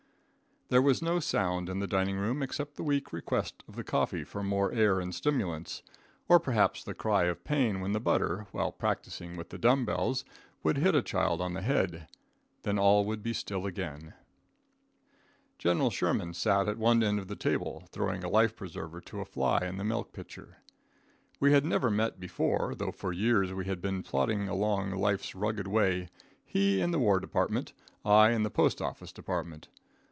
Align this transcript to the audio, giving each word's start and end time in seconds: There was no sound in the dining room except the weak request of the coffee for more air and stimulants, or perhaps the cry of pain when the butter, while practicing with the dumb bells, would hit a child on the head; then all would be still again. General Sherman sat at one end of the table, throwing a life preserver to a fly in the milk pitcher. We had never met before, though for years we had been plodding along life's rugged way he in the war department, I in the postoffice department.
There 0.69 0.81
was 0.81 1.01
no 1.01 1.19
sound 1.19 1.67
in 1.67 1.79
the 1.79 1.85
dining 1.87 2.15
room 2.15 2.41
except 2.41 2.77
the 2.77 2.83
weak 2.83 3.11
request 3.11 3.61
of 3.67 3.75
the 3.75 3.83
coffee 3.83 4.23
for 4.23 4.41
more 4.41 4.71
air 4.71 5.01
and 5.01 5.13
stimulants, 5.13 5.83
or 6.29 6.39
perhaps 6.39 6.81
the 6.81 6.93
cry 6.93 7.25
of 7.25 7.43
pain 7.43 7.81
when 7.81 7.91
the 7.91 7.99
butter, 7.99 8.47
while 8.53 8.71
practicing 8.71 9.35
with 9.35 9.49
the 9.49 9.57
dumb 9.57 9.83
bells, 9.83 10.23
would 10.63 10.77
hit 10.77 10.95
a 10.95 11.01
child 11.01 11.41
on 11.41 11.51
the 11.53 11.61
head; 11.61 12.07
then 12.61 12.79
all 12.79 13.03
would 13.03 13.21
be 13.21 13.33
still 13.33 13.65
again. 13.65 14.13
General 15.57 15.89
Sherman 15.89 16.33
sat 16.33 16.69
at 16.69 16.77
one 16.77 17.03
end 17.03 17.19
of 17.19 17.27
the 17.27 17.35
table, 17.35 17.83
throwing 17.91 18.23
a 18.23 18.29
life 18.29 18.55
preserver 18.55 19.01
to 19.01 19.19
a 19.19 19.25
fly 19.25 19.59
in 19.65 19.75
the 19.75 19.83
milk 19.83 20.13
pitcher. 20.13 20.59
We 21.41 21.51
had 21.51 21.65
never 21.65 21.89
met 21.91 22.17
before, 22.17 22.75
though 22.75 22.93
for 22.93 23.11
years 23.11 23.51
we 23.51 23.65
had 23.65 23.81
been 23.81 24.03
plodding 24.03 24.47
along 24.47 24.91
life's 24.91 25.35
rugged 25.35 25.67
way 25.67 26.07
he 26.45 26.79
in 26.79 26.91
the 26.91 26.99
war 26.99 27.19
department, 27.19 27.73
I 28.05 28.29
in 28.29 28.43
the 28.43 28.49
postoffice 28.49 29.11
department. 29.11 29.67